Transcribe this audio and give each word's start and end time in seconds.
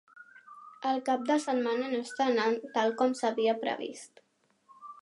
El 0.91 1.01
cap 1.09 1.27
de 1.27 1.35
setmana 1.45 1.91
no 1.93 2.01
està 2.07 2.27
anant 2.33 2.59
tal 2.79 2.99
com 3.03 3.17
s'havia 3.21 3.59
previst. 3.67 4.29